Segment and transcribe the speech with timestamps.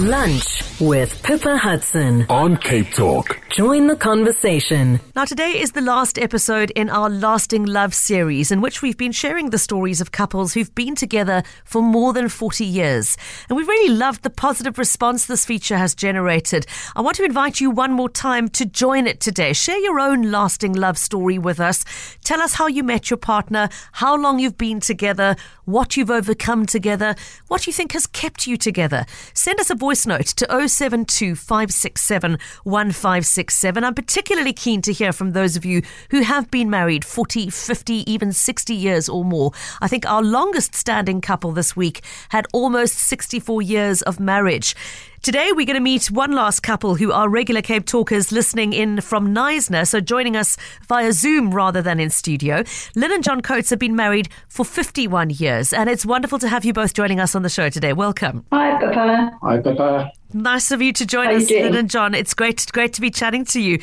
[0.00, 3.40] Lunch with Pippa Hudson on Cape Talk.
[3.50, 4.98] Join the conversation.
[5.14, 9.12] Now, today is the last episode in our Lasting Love series, in which we've been
[9.12, 13.16] sharing the stories of couples who've been together for more than 40 years.
[13.48, 16.66] And we've really loved the positive response this feature has generated.
[16.96, 19.52] I want to invite you one more time to join it today.
[19.52, 21.84] Share your own lasting love story with us.
[22.24, 26.66] Tell us how you met your partner, how long you've been together, what you've overcome
[26.66, 27.14] together,
[27.48, 29.06] what you think has kept you together.
[29.32, 33.84] Send us a voice note to 072 567 1567.
[33.84, 38.10] I'm particularly keen to hear from those of you who have been married 40, 50,
[38.10, 39.52] even 60 years or more.
[39.80, 44.74] I think our longest standing couple this week had almost 64 years of marriage.
[45.24, 49.00] Today, we're going to meet one last couple who are regular Cape Talkers listening in
[49.00, 52.62] from Knysna, so joining us via Zoom rather than in studio.
[52.94, 56.66] Lynn and John Coates have been married for 51 years, and it's wonderful to have
[56.66, 57.94] you both joining us on the show today.
[57.94, 58.44] Welcome.
[58.52, 59.30] Hi, Papa.
[59.40, 60.12] Hi, Pippa.
[60.34, 61.48] Nice of you to join How us?
[61.48, 62.12] Lynn and John.
[62.12, 63.78] It's great, great to be chatting to you.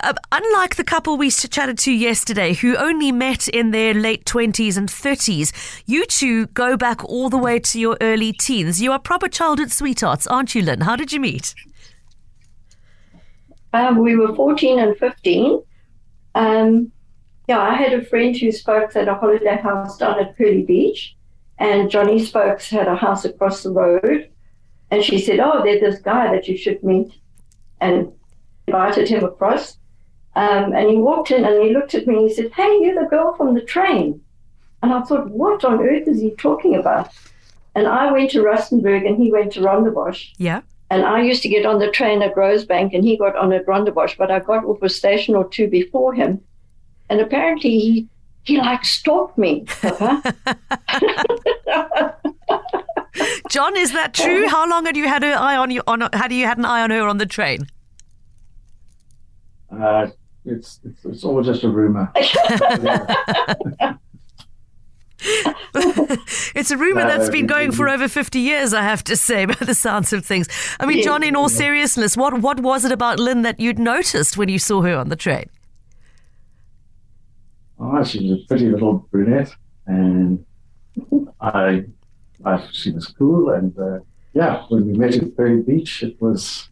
[0.00, 4.76] Uh, unlike the couple we chatted to yesterday, who only met in their late twenties
[4.76, 5.52] and thirties,
[5.86, 8.80] you two go back all the way to your early teens.
[8.80, 10.82] You are proper childhood sweethearts, aren't you, Lynn?
[10.82, 11.52] How did you meet?
[13.72, 15.62] Um, we were 14 and 15.
[16.36, 16.92] Um,
[17.48, 21.16] yeah, I had a friend who spoke at a holiday house down at Pearly Beach,
[21.58, 24.30] and Johnny Spokes had a house across the road.
[24.90, 27.12] And she said, Oh, there's this guy that you should meet,
[27.80, 28.12] and
[28.66, 29.78] invited him across.
[30.34, 33.02] Um, and he walked in and he looked at me and he said, Hey, you're
[33.02, 34.20] the girl from the train.
[34.82, 37.10] And I thought, What on earth is he talking about?
[37.74, 40.30] And I went to Rustenburg and he went to Rondebosch.
[40.38, 40.62] Yeah.
[40.90, 43.66] And I used to get on the train at Rosebank and he got on at
[43.66, 46.40] Rondebosch, but I got off a station or two before him.
[47.10, 48.08] And apparently he,
[48.42, 49.66] he like stalked me.
[53.48, 54.46] John, is that true?
[54.48, 55.82] How long had you had an eye on you?
[55.86, 57.66] On had you had an eye on her on the train?
[59.70, 60.08] Uh,
[60.44, 62.10] it's, it's it's all just a rumor.
[66.54, 68.72] It's a rumor No, that's been going for over fifty years.
[68.72, 70.48] I have to say, by the sounds of things.
[70.78, 74.36] I mean, John, in all seriousness, what what was it about Lynn that you'd noticed
[74.36, 75.50] when you saw her on the train?
[77.80, 79.54] oh, she was a pretty little brunette,
[79.86, 80.44] and
[81.40, 81.84] I,
[82.44, 84.00] I she was cool, and uh,
[84.34, 86.68] yeah, when we met at Pearly Beach, it was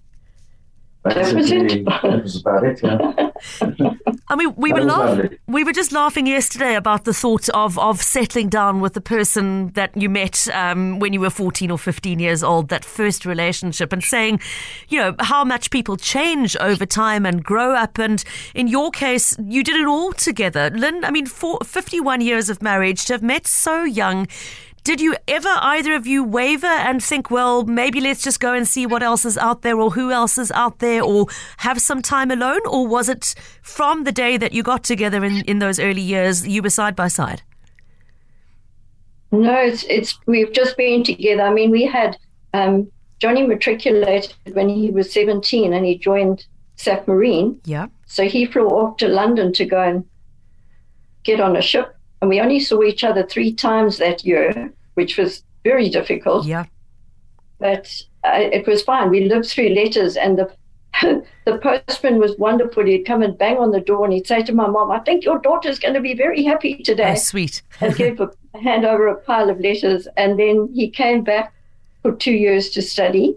[1.04, 1.34] was it.
[1.34, 2.80] basically that was about it.
[2.82, 3.30] Yeah,
[4.28, 5.38] I mean, we That were was laughing.
[5.46, 9.70] We were just laughing yesterday about the thought of of settling down with the person
[9.72, 12.68] that you met um, when you were fourteen or fifteen years old.
[12.68, 14.40] That first relationship, and saying,
[14.88, 17.98] you know, how much people change over time and grow up.
[17.98, 21.04] And in your case, you did it all together, Lynn.
[21.04, 24.26] I mean, for fifty-one years of marriage to have met so young.
[24.86, 28.68] Did you ever either of you waver and think, well, maybe let's just go and
[28.68, 31.26] see what else is out there or who else is out there or
[31.56, 32.60] have some time alone?
[32.64, 36.46] Or was it from the day that you got together in, in those early years,
[36.46, 37.42] you were side by side?
[39.32, 41.42] no, it's, it's, we've just been together.
[41.42, 42.16] I mean, we had,
[42.54, 47.58] um, Johnny matriculated when he was 17 and he joined Safmarine.
[47.64, 47.88] Yeah.
[48.06, 50.04] So he flew off to London to go and
[51.24, 51.92] get on a ship.
[52.20, 56.46] And we only saw each other three times that year, which was very difficult.
[56.46, 56.64] Yeah.
[57.58, 57.86] But
[58.24, 59.10] uh, it was fine.
[59.10, 60.50] We lived through letters, and the
[61.44, 62.84] the postman was wonderful.
[62.84, 65.24] He'd come and bang on the door, and he'd say to my mom, "I think
[65.24, 67.62] your daughter's going to be very happy Oh, today." sweet.
[67.80, 70.08] and give a hand over a pile of letters.
[70.16, 71.52] And then he came back
[72.02, 73.36] for two years to study.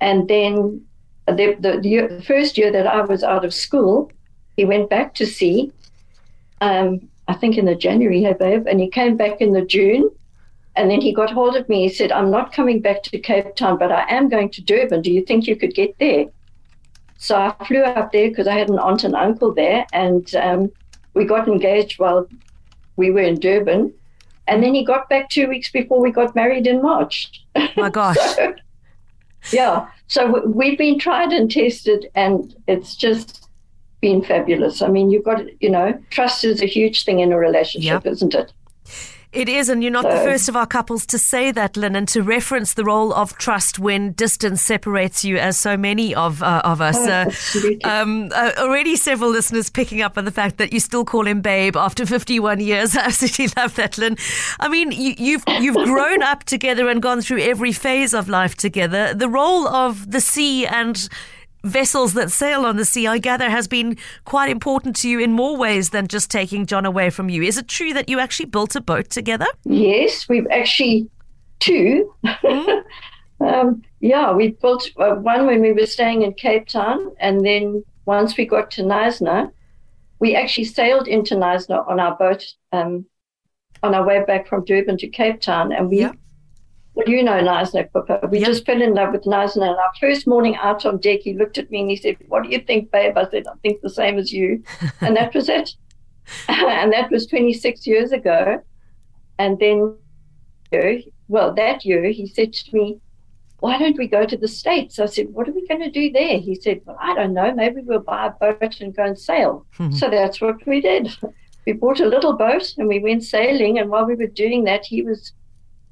[0.00, 0.82] And then
[1.26, 4.10] the, the, the, year, the first year that I was out of school,
[4.56, 5.70] he went back to sea.
[6.60, 10.10] Um, I think in the January, hey babe, and he came back in the June.
[10.76, 11.82] And then he got hold of me.
[11.82, 15.02] He said, "I'm not coming back to Cape Town, but I am going to Durban.
[15.02, 16.26] Do you think you could get there?"
[17.18, 20.70] So I flew up there because I had an aunt and uncle there, and um,
[21.14, 22.26] we got engaged while
[22.96, 23.92] we were in Durban.
[24.46, 27.44] And then he got back two weeks before we got married in March.
[27.76, 28.16] My gosh.
[28.16, 28.54] So,
[29.52, 29.88] yeah.
[30.06, 33.48] So we've been tried and tested, and it's just
[34.00, 34.82] been fabulous.
[34.82, 38.34] I mean, you've got, you know, trust is a huge thing in a relationship, isn't
[38.34, 38.52] it?
[39.32, 42.08] It is, and you're not the first of our couples to say that, Lynn, and
[42.08, 46.62] to reference the role of trust when distance separates you, as so many of uh,
[46.64, 46.96] of us.
[46.98, 51.04] Oh, Uh, um, uh, already several listeners picking up on the fact that you still
[51.04, 52.96] call him babe after 51 years.
[52.96, 54.16] I absolutely love that, Lynn.
[54.58, 58.56] I mean, you, you've you've grown up together and gone through every phase of life
[58.56, 59.14] together.
[59.14, 61.08] The role of the sea and
[61.64, 65.32] vessels that sail on the sea, I gather, has been quite important to you in
[65.32, 67.42] more ways than just taking John away from you.
[67.42, 69.46] Is it true that you actually built a boat together?
[69.64, 71.08] Yes, we've actually
[71.58, 72.14] two.
[73.40, 77.84] um, yeah, we built uh, one when we were staying in Cape Town, and then
[78.06, 79.52] once we got to Knysna,
[80.18, 83.06] we actually sailed into Knysna on our boat um,
[83.82, 86.08] on our way back from Durban to Cape Town, and we.
[87.06, 88.26] Well, you know Knysna, Pippa.
[88.30, 88.46] We Yeah.
[88.46, 89.62] just fell in love with Knysna.
[89.68, 92.44] And our first morning out on deck, he looked at me and he said, What
[92.44, 93.16] do you think, babe?
[93.16, 94.62] I said, I think the same as you.
[95.00, 95.74] and that was it.
[96.48, 98.62] and that was 26 years ago.
[99.38, 99.96] And then,
[101.28, 102.98] well, that year, he said to me,
[103.60, 104.98] why don't we go to the States?
[104.98, 106.38] I said, what are we going to do there?
[106.38, 107.54] He said, well, I don't know.
[107.54, 109.66] Maybe we'll buy a boat and go and sail.
[109.76, 109.90] Hmm.
[109.92, 111.10] so that's what we did.
[111.66, 113.78] We bought a little boat and we went sailing.
[113.78, 115.32] And while we were doing that, he was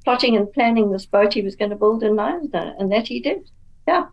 [0.09, 2.73] plotting and planning this boat he was going to build in Knysna.
[2.79, 3.51] And that he did.
[3.87, 4.07] Yeah.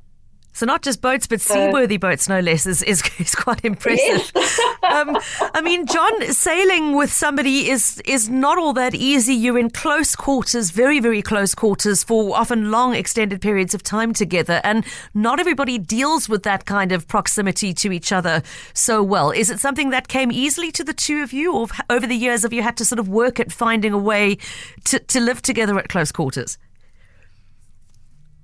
[0.55, 4.31] So not just boats, but seaworthy boats, no less, is, is, is quite impressive.
[4.83, 5.17] um,
[5.53, 9.33] I mean, John, sailing with somebody is is not all that easy.
[9.33, 14.13] You're in close quarters, very, very close quarters for often long, extended periods of time
[14.13, 18.41] together, and not everybody deals with that kind of proximity to each other
[18.73, 19.31] so well.
[19.31, 22.43] Is it something that came easily to the two of you, or over the years
[22.43, 24.37] have you had to sort of work at finding a way
[24.85, 26.57] to, to live together at close quarters?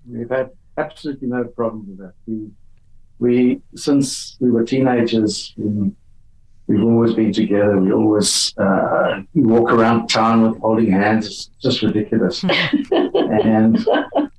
[0.05, 2.13] We've had absolutely no problem with that.
[2.27, 2.49] We,
[3.19, 5.91] we since we were teenagers, we,
[6.67, 7.77] we've always been together.
[7.77, 11.25] We always uh, we walk around town with holding hands.
[11.27, 12.43] It's just ridiculous.
[12.91, 13.77] and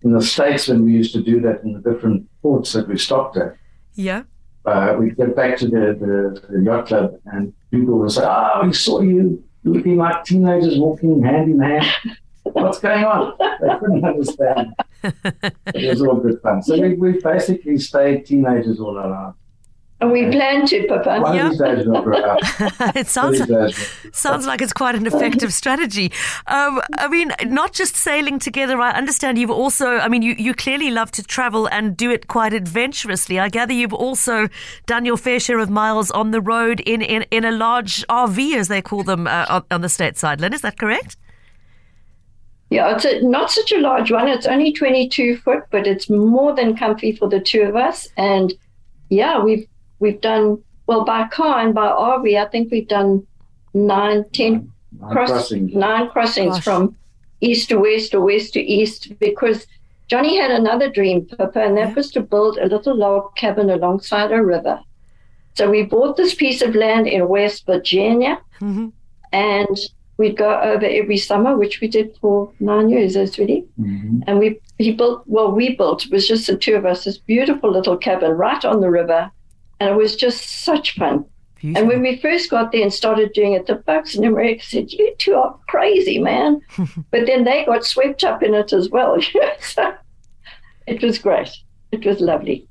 [0.02, 2.98] in the states, when we used to do that in the different ports that we
[2.98, 3.54] stopped at,
[3.94, 4.22] Yeah.
[4.64, 8.62] uh, we'd get back to the, the, the yacht club, and people would say, "Ah,
[8.64, 11.86] we saw you looking like teenagers walking hand in hand."
[12.44, 13.34] What's going on?
[13.38, 14.74] They couldn't understand.
[15.02, 16.62] it was all good fun.
[16.62, 19.36] So we, we basically stayed teenagers all our lives.
[20.00, 21.20] And we planned to, Papa.
[21.20, 21.44] One Yeah.
[21.46, 22.40] of these days we'll grow up.
[22.96, 26.10] it sounds of these days we'll- Sounds like it's quite an effective strategy.
[26.48, 28.80] Um, I mean, not just sailing together.
[28.80, 32.26] I understand you've also, I mean, you, you clearly love to travel and do it
[32.26, 33.38] quite adventurously.
[33.38, 34.48] I gather you've also
[34.86, 38.56] done your fair share of miles on the road in, in, in a large RV,
[38.56, 40.40] as they call them uh, on, on the stateside.
[40.40, 41.16] Lynn, is that correct?
[42.72, 44.28] Yeah, it's a, not such a large one.
[44.28, 48.08] It's only 22 foot, but it's more than comfy for the two of us.
[48.16, 48.52] And
[49.10, 49.66] yeah, we've
[49.98, 52.36] we've done well by car and by RV.
[52.40, 53.26] I think we've done
[53.74, 54.72] nine, ten
[55.02, 55.66] I'm cross, crossing.
[55.78, 56.64] nine crossings Gosh.
[56.64, 56.96] from
[57.40, 59.66] east to west or west to east because
[60.08, 61.94] Johnny had another dream, Pippa, and that Yeah.
[61.94, 64.80] was to build a little log cabin alongside a river.
[65.54, 68.88] So we bought this piece of land in West Virginia hmm
[69.32, 69.76] and
[70.16, 73.64] we'd go over every summer, which we did for nine years, as really.
[73.80, 74.22] Mhm.
[74.26, 77.18] And we he built well, we built it was just the two of us, this
[77.18, 79.30] beautiful little cabin right on the river.
[79.80, 81.24] And it was just such fun.
[81.60, 81.80] Beautiful.
[81.80, 84.92] And when we first got there and started doing it, the folks in America said,
[84.92, 86.60] You two are crazy, man.
[87.10, 89.16] but then they got swept up in it as well.
[89.60, 89.94] so
[90.86, 91.50] it was great.
[91.90, 92.68] It was lovely.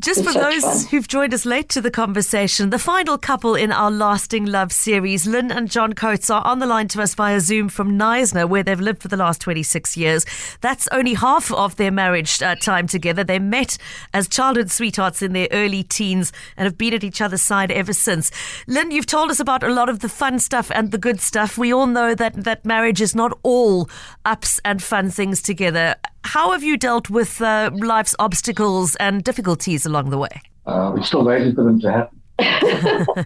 [0.00, 0.86] Just It's for those fun.
[0.90, 5.24] who've joined us late to the conversation, the final couple in our Lasting Love series,
[5.24, 8.64] Lynn and John Coates, are on the line to us via Zoom from Knysna, where
[8.64, 10.26] they've lived for the last 26 years.
[10.60, 13.22] That's only half of their marriage uh, time together.
[13.22, 13.78] They met
[14.12, 17.92] as childhood sweethearts in their early teens and have been at each other's side ever
[17.92, 18.32] since.
[18.66, 21.56] Lynn, you've told us about a lot of the fun stuff and the good stuff.
[21.56, 23.88] We all know that, that marriage is not all
[24.24, 25.94] ups and fun things together.
[26.24, 30.40] How have you dealt with uh, life's obstacles and difficulties along the way?
[30.66, 32.20] Uh, we're still waiting for them to happen.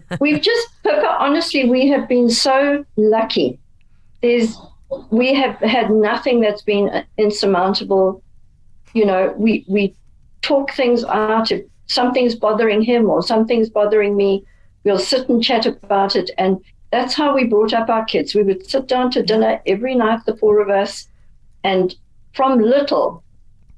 [0.19, 3.57] We've just, Pippa, honestly, we have been so lucky.
[4.21, 4.57] There's,
[5.09, 8.21] we have had nothing that's been insurmountable.
[8.93, 9.95] You know, we we
[10.41, 11.51] talk things out.
[11.51, 14.43] If something's bothering him or something's bothering me,
[14.83, 16.31] we'll sit and chat about it.
[16.37, 16.59] And
[16.91, 18.35] that's how we brought up our kids.
[18.35, 21.07] We would sit down to dinner every night, the four of us,
[21.63, 21.95] and
[22.33, 23.23] from little,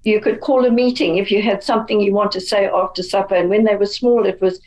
[0.03, 3.35] you could call a meeting if you had something you want to say after supper.
[3.35, 4.59] And when they were small, it was,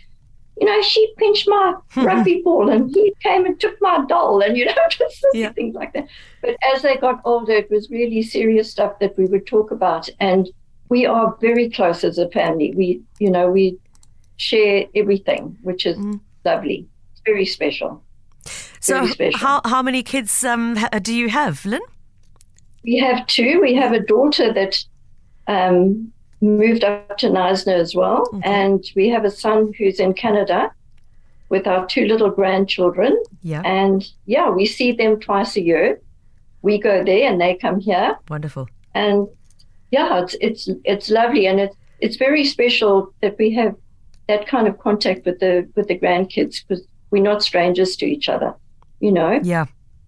[0.61, 4.57] you know, she pinched my rugby ball and he came and took my doll and,
[4.57, 5.53] you know, just Yeah.
[5.53, 6.07] things like that.
[6.43, 10.09] But as they got older, it was really serious stuff that we would talk about.
[10.21, 10.49] And
[10.89, 12.73] we are very close as a family.
[12.77, 13.79] We, you know, we
[14.37, 16.21] share everything, which is Mm.
[16.45, 16.87] lovely.
[17.13, 18.05] It's very special.
[18.81, 19.39] So, Very special.
[19.41, 21.81] how how many kids um, do you have, Lynn?
[22.85, 23.61] We have two.
[23.61, 24.77] We have a daughter that
[25.47, 28.43] um, moved up to Knysna as well, Okay.
[28.45, 30.71] and we have a son who's in Canada
[31.49, 33.23] with our two little grandchildren.
[33.43, 36.01] Yeah, And yeah, we see them twice a year.
[36.63, 38.69] We go there and they come here, wonderful.
[38.95, 39.29] and
[39.91, 43.75] yeah, it's it's it's lovely, and it's it's very special that we have
[44.29, 48.29] that kind of contact with the with the grandkids because we're not strangers to each
[48.31, 48.55] other.
[49.01, 49.67] You know, Yeah,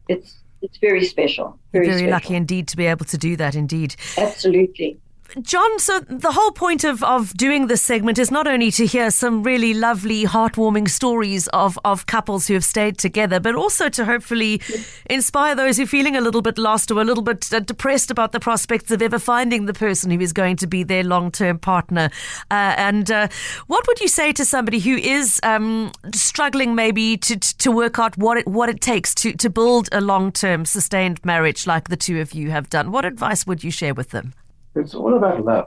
[0.08, 1.58] it's it's very special.
[1.72, 2.10] Very, very special.
[2.10, 3.54] lucky indeed to be able to do that.
[3.54, 3.96] Indeed.
[4.16, 4.98] Absolutely.
[5.42, 9.10] John, so the whole point of, of doing this segment is not only to hear
[9.10, 14.06] some really lovely, heartwarming stories of, of couples who have stayed together, but also to
[14.06, 14.62] hopefully
[15.10, 18.10] inspire those who are feeling a little bit lost or a little bit uh, depressed
[18.10, 21.30] about the prospects of ever finding the person who is going to be their long
[21.30, 22.08] term partner.
[22.50, 23.28] Uh, and uh,
[23.66, 28.16] what would you say to somebody who is um, struggling maybe to, to work out
[28.16, 31.96] what it, what it takes to, to build a long term, sustained marriage like the
[31.96, 32.90] two of you have done?
[32.90, 34.32] What advice would you share with them?
[34.76, 35.66] It's all about love.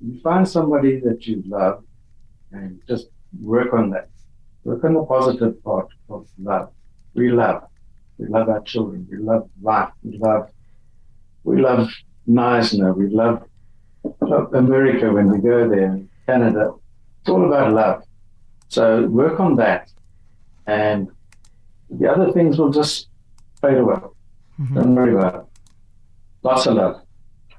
[0.00, 1.84] You find somebody that you love
[2.50, 3.08] and just
[3.40, 4.08] work on that.
[4.64, 6.72] Work on the positive part of love.
[7.14, 7.64] We love.
[8.18, 9.06] We love our children.
[9.10, 9.92] We love life.
[10.02, 10.50] We love
[11.44, 11.88] we love
[12.28, 12.96] Knysna.
[12.96, 13.42] We love,
[14.20, 16.74] love America when we go there, Canada.
[17.20, 18.02] It's all about love.
[18.68, 19.90] So work on that.
[20.66, 21.08] And
[21.90, 23.08] the other things will just
[23.60, 23.96] fade away.
[24.60, 24.74] Mm-hmm.
[24.74, 25.44] Don't worry about it.
[26.42, 27.02] Lots of love.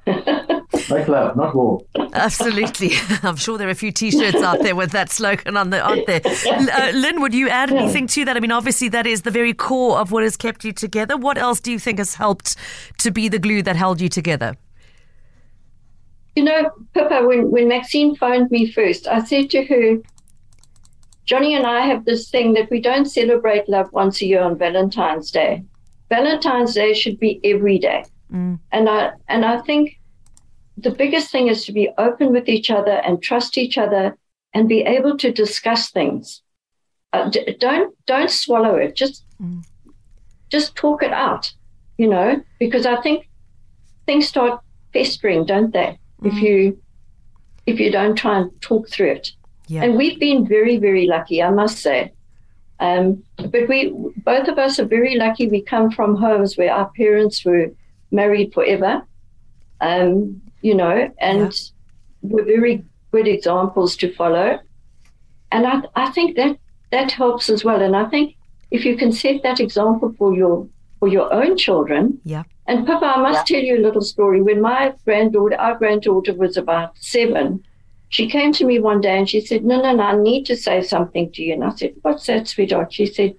[0.89, 1.81] Make love, not war.
[2.13, 2.91] Absolutely.
[3.23, 6.07] I'm sure there are a few T-shirts out there with that slogan on the aren't
[6.07, 6.21] there?
[6.25, 8.37] Uh, Lynn, would you add anything to that?
[8.37, 11.17] I mean, obviously that is the very core of what has kept you together.
[11.17, 12.55] What else do you think has helped
[12.99, 14.55] to be the glue that held you together?
[16.35, 19.97] You know, Pippa, when, when Maxine phoned me first, I said to her,
[21.25, 24.57] Johnny and I have this thing that we don't celebrate love once a year on
[24.57, 25.63] Valentine's Day.
[26.09, 28.03] Valentine's Day should be every day.
[28.31, 28.59] Mm.
[28.71, 29.99] And I and I think
[30.77, 34.17] the biggest thing is to be open with each other and trust each other
[34.53, 36.41] and be able to discuss things.
[37.11, 38.95] Uh, d- don't don't swallow it.
[38.95, 39.63] Just mm.
[40.49, 41.53] just talk it out.
[41.97, 43.29] You know, because I think
[44.05, 44.61] things start
[44.93, 45.99] festering, don't they?
[46.21, 46.27] Mm.
[46.27, 46.81] If you
[47.65, 49.31] if you don't try and talk through it.
[49.67, 49.83] Yeah.
[49.83, 52.13] And we've been very very lucky, I must say.
[52.79, 53.93] Um, but we
[54.25, 55.47] both of us are very lucky.
[55.47, 57.71] We come from homes where our parents were
[58.11, 59.03] married forever,
[59.81, 62.29] um, you know, and yeah.
[62.31, 64.59] were very good examples to follow.
[65.51, 66.57] And I, I think that
[66.91, 67.81] that helps as well.
[67.81, 68.35] And I think
[68.71, 70.67] if you can set that example for your
[70.99, 72.19] for your own children.
[72.23, 72.43] Yeah.
[72.65, 73.57] And Papa, I must yeah.
[73.57, 74.41] tell you a little story.
[74.41, 77.61] When my granddaughter, our granddaughter was about seven,
[78.07, 80.55] she came to me one day and she said, No, no, no, I need to
[80.55, 81.53] say something to you.
[81.53, 82.93] And I said, What's that, sweetheart?
[82.93, 83.35] She said,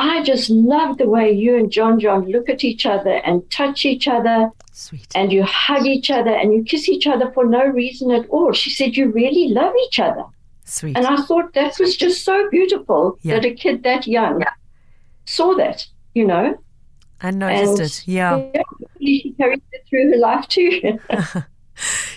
[0.00, 3.84] I just love the way you and John John look at each other and touch
[3.84, 4.50] each other.
[4.72, 5.12] Sweet.
[5.14, 8.52] And you hug each other and you kiss each other for no reason at all.
[8.52, 10.24] She said, You really love each other.
[10.64, 10.96] Sweet.
[10.96, 13.34] And I thought that was just so beautiful yeah.
[13.34, 14.54] that a kid that young yeah.
[15.26, 16.56] saw that, you know.
[17.20, 18.02] I noticed and, it.
[18.06, 18.50] Yeah.
[18.54, 18.62] yeah.
[18.98, 20.98] She carried it through her life too.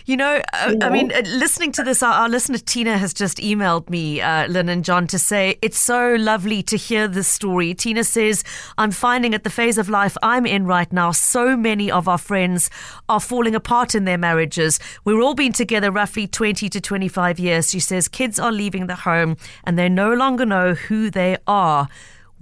[0.06, 3.38] You know, uh, I mean, uh, listening to this, our, our, listener Tina has just
[3.38, 7.74] emailed me, uh, Lynn and John, to say it's so lovely to hear this story.
[7.74, 8.44] Tina says,
[8.78, 12.18] I'm finding at the phase of life I'm in right now, so many of our
[12.18, 12.70] friends
[13.08, 14.80] are falling apart in their marriages.
[15.06, 17.70] We're all been together roughly 20 to 25 years.
[17.70, 21.88] She says, kids are leaving the home and they no longer know who they are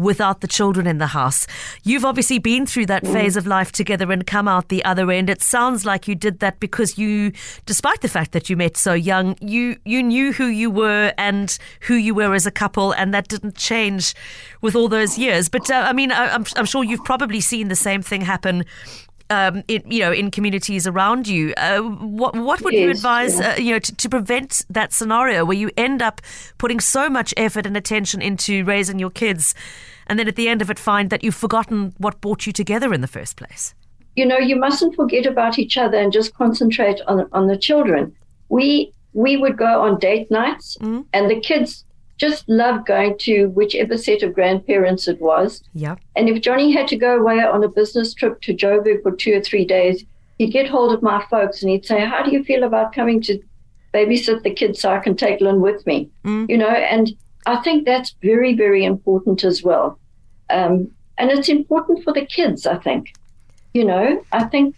[0.01, 1.48] without the children in the house.
[1.84, 3.13] You've obviously been through that mm.
[3.13, 5.29] phase of life together and come out the other end.
[5.29, 7.31] It sounds like you did that because you,
[7.65, 11.58] despite the fact that you met so young, you, you knew who you were and
[11.81, 14.13] who you were as a couple, and that didn't change
[14.62, 15.50] with all those years.
[15.50, 18.65] But uh, I mean, I, I'm, I'm sure you've probably seen the same thing happen
[19.31, 21.53] um, in, you know, in communities around you.
[21.55, 23.53] Uh, what what would yes, you advise, yeah.
[23.53, 26.22] uh, you know, to, to, prevent that scenario where you end up
[26.58, 29.55] putting so much effort and attention into raising your kids,
[30.08, 32.93] and then at the end of it find that you've forgotten what brought you together
[32.93, 33.74] in the first place?
[34.15, 38.15] You know, you mustn't forget about each other and just concentrate on on the children.
[38.50, 41.05] We we would go on date nights, mm.
[41.13, 41.86] and the kids
[42.22, 45.63] just loved going to whichever set of grandparents it was.
[45.74, 45.96] Yeah.
[46.15, 49.34] And if Johnny had to go away on a business trip to Joburg for two
[49.34, 50.05] or three days,
[50.38, 53.22] he'd get hold of my folks and he'd say, How do you feel about coming
[53.24, 53.39] to
[53.91, 56.12] babysit the kids so I can take Lynn with me?
[56.24, 56.48] Mm.
[56.48, 57.12] You know, and
[57.45, 60.00] I think that's very, very important as well.
[60.50, 63.13] Um, and it's important for the kids, I think.
[63.74, 64.75] You know, I think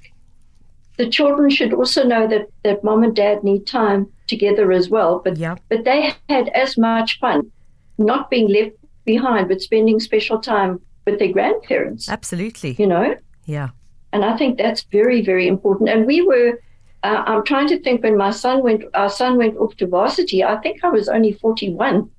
[0.97, 5.21] the children should also know that, that mom and dad need time together as well.
[5.23, 5.55] But, yeah.
[5.69, 7.51] but they had as much fun
[7.97, 12.09] not being left behind, but spending special time with their grandparents.
[12.09, 12.75] Absolutely.
[12.79, 13.15] You know?
[13.45, 13.69] Yeah.
[14.11, 15.89] And I think that's very, very important.
[15.89, 16.59] And we were,
[17.03, 20.43] uh, I'm trying to think when my son went, our son went off to varsity,
[20.43, 22.09] I think I was only 41.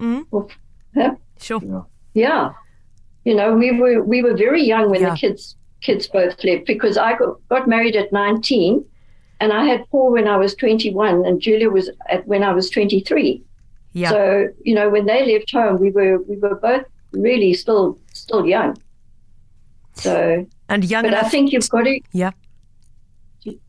[0.00, 0.26] Mm.
[0.30, 0.50] Well.
[1.40, 1.60] Sure.
[1.62, 1.82] Yeah.
[2.14, 2.52] yeah.
[3.24, 5.10] You know, we were we were very young when yeah.
[5.10, 8.84] the kids kids both left because I got, got married at 19
[9.40, 12.70] and I had Paul when I was 21 and Julia was at when I was
[12.70, 13.42] 23.
[13.92, 14.10] Yeah.
[14.10, 18.46] So, you know, when they left home, we were we were both really still still
[18.46, 18.76] young.
[19.94, 22.30] So and young but enough, I think you've got to yeah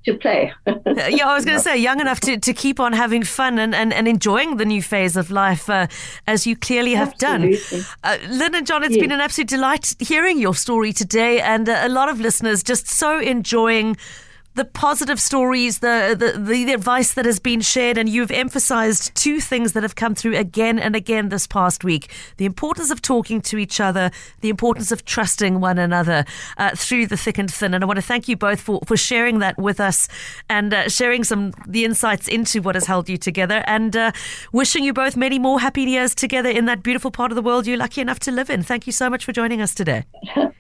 [0.06, 0.54] to, play.
[0.66, 3.76] yeah, I was going to say, young enough to, to keep on having fun and,
[3.76, 5.88] and, and enjoying the new phase of life, uh,
[6.26, 7.58] as you clearly have Absolutely.
[7.80, 7.86] done.
[8.04, 9.02] Uh, Lynn and John, it's Yes.
[9.02, 12.88] been an absolute delight hearing your story today, and uh, a lot of listeners just
[12.88, 13.98] so enjoying
[14.58, 19.40] the positive stories, the, the the advice that has been shared, and you've emphasized two
[19.40, 23.40] things that have come through again and again this past week: the importance of talking
[23.42, 24.12] to each other,
[24.42, 26.26] the importance of trusting one another
[26.58, 27.74] uh, through the thick and thin.
[27.74, 30.10] And I want to thank you both for for sharing that with us
[30.50, 34.12] and uh, sharing some the insights into what has held you together, and uh,
[34.52, 37.68] wishing you both many more happy years together in that beautiful part of the world
[37.68, 38.64] you're lucky enough to live in.
[38.64, 40.04] Thank you so much for joining us today.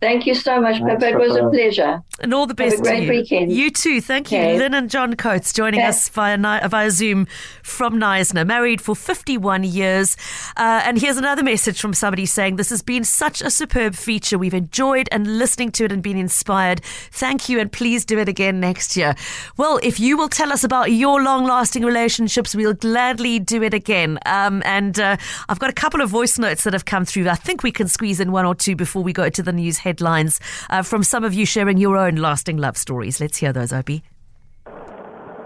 [0.00, 1.08] Thank you so much, Thanks, Pippa.
[1.08, 2.02] It was a pleasure.
[2.20, 3.10] And all the Have a best great to you.
[3.10, 3.50] weekend.
[3.52, 4.00] You too.
[4.02, 4.38] Thank you.
[4.38, 4.58] Okay.
[4.58, 5.88] Lynn and John Coates joining Okay.
[5.88, 6.36] us via,
[6.68, 7.26] via Zoom
[7.62, 10.16] from Knysna, married for 51 years.
[10.56, 14.36] Uh, and here's another message from somebody saying, This has been such a superb feature.
[14.38, 16.82] We've enjoyed and listening to it and been inspired.
[17.10, 19.14] Thank you, and please do it again next year.
[19.56, 23.72] Well, if you will tell us about your long lasting relationships, we'll gladly do it
[23.72, 24.18] again.
[24.26, 25.16] Um, and uh,
[25.48, 27.28] I've got a couple of voice notes that have come through.
[27.28, 29.78] I think we can squeeze in one or two before we go to the news
[29.90, 33.20] headlines uh, from some of you sharing your own lasting love stories.
[33.20, 34.02] Let's hear those, Opie.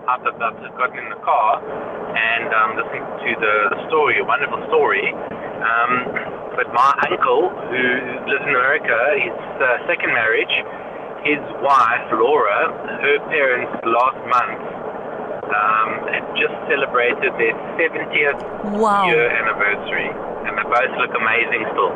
[0.08, 1.60] after I've just gotten in the car
[2.16, 5.06] and um, listening to the, the story, a wonderful story.
[5.12, 5.92] Um,
[6.56, 7.84] but my uncle, who
[8.26, 10.50] lives in America, his uh, second marriage,
[11.22, 12.72] his wife, Laura,
[13.04, 14.58] her parents last month
[15.46, 18.40] um, had just celebrated their 70th
[18.80, 19.06] Wow.
[19.06, 20.08] year anniversary.
[20.48, 21.92] And they both look amazing still.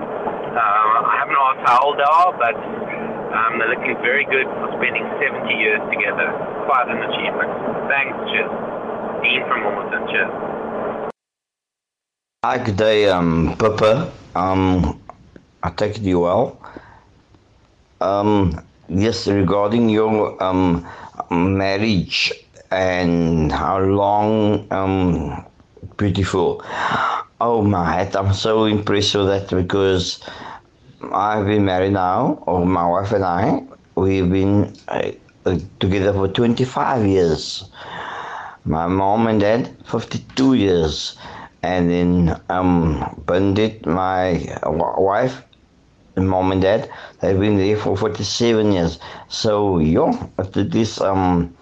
[0.54, 4.70] Uh, I haven't asked how old they are, but um, they're looking very good for
[4.78, 6.30] spending 70 years together.
[6.70, 7.50] Quite an achievement.
[7.90, 8.46] Thanks, cheers.
[9.18, 11.10] Dean from Wilmington, cheers.
[12.44, 14.12] Hi, good day, um, Pippa.
[14.36, 15.02] Um,
[15.60, 16.60] I take it you well.
[18.00, 20.86] Um, yes, regarding your um,
[21.30, 22.32] marriage
[22.70, 25.44] and how long, um,
[25.96, 26.62] beautiful.
[27.40, 30.22] Oh my I'm so impressed with that because
[31.12, 33.62] I've been married now, or my wife and I,
[33.96, 35.10] we've been uh,
[35.80, 37.64] together for 25 years.
[38.64, 41.16] My mom and dad, 52 years.
[41.62, 45.42] And then um, Bandit, my wife,
[46.16, 48.98] and mom and dad, they've been there for 47 years.
[49.28, 51.54] So, yeah, after this, um,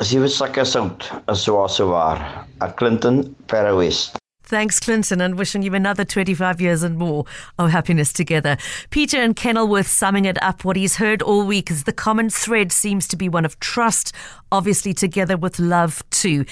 [0.00, 1.94] sewe sakke sout, is so so.
[1.94, 4.21] A Clinton, Paarl West.
[4.52, 7.24] Thanks, Clinton, and wishing you another 25 years and more
[7.58, 8.58] of happiness together.
[8.90, 10.62] Peter and Kenilworth summing it up.
[10.62, 14.14] What he's heard all week is the common thread seems to be one of trust,
[14.52, 16.44] obviously together with love too.